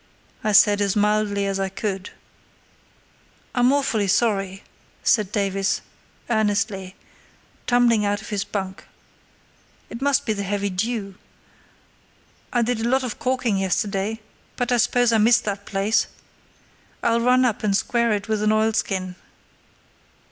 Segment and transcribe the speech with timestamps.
[0.43, 2.09] I said, as mildly as I could.
[3.53, 4.63] "I'm awfully sorry,"
[5.03, 5.81] said Davies,
[6.27, 6.95] earnestly,
[7.67, 8.85] tumbling out of his bunk.
[9.91, 11.19] "It must be the heavy dew.
[12.51, 14.19] I did a lot of caulking yesterday,
[14.55, 16.07] but I suppose I missed that place.
[17.03, 19.13] I'll run up and square it with an oilskin."